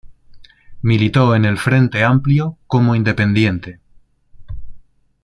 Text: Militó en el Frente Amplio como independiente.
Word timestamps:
Militó 0.81 1.35
en 1.35 1.45
el 1.45 1.59
Frente 1.59 2.03
Amplio 2.03 2.57
como 2.65 2.95
independiente. 2.95 3.79